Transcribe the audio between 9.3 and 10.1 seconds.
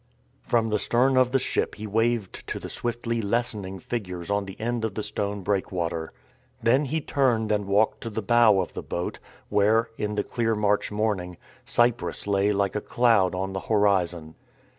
where,